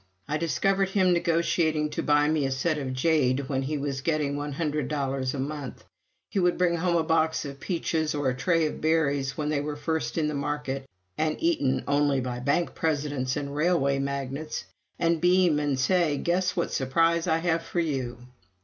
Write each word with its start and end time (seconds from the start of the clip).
I 0.27 0.37
discovered 0.37 0.89
him 0.89 1.13
negotiating 1.13 1.91
to 1.91 2.01
buy 2.01 2.27
me 2.27 2.43
a 2.47 2.51
set 2.51 2.79
of 2.79 2.91
jade 2.91 3.41
when 3.47 3.61
he 3.61 3.77
was 3.77 4.01
getting 4.01 4.35
one 4.35 4.53
hundred 4.53 4.87
dollars 4.87 5.35
a 5.35 5.39
month. 5.39 5.83
He 6.31 6.39
would 6.39 6.57
bring 6.57 6.77
home 6.77 6.95
a 6.95 7.03
box 7.03 7.45
of 7.45 7.59
peaches 7.59 8.15
or 8.15 8.27
a 8.27 8.35
tray 8.35 8.65
of 8.65 8.81
berries, 8.81 9.37
when 9.37 9.49
they 9.49 9.61
were 9.61 9.75
first 9.75 10.17
in 10.17 10.27
the 10.27 10.33
market 10.33 10.89
and 11.19 11.35
eaten 11.39 11.83
only 11.87 12.19
by 12.19 12.39
bank 12.39 12.73
presidents 12.73 13.35
and 13.37 13.55
railway 13.55 13.99
magnates, 13.99 14.63
and 14.97 15.21
beam 15.21 15.59
and 15.59 15.79
say, 15.79 16.17
"Guess 16.17 16.55
what 16.55 16.71
surprise 16.73 17.27
I 17.27 17.37
have 17.37 17.61
for 17.61 17.79
you!" 17.79 18.17